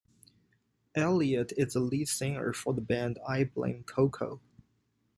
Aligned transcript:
Eliot 0.95 1.53
is 1.57 1.73
the 1.73 1.79
lead 1.79 2.07
singer 2.07 2.53
for 2.53 2.73
the 2.73 2.81
band 2.81 3.19
I 3.29 3.43
Blame 3.43 3.83
Coco. 3.83 4.41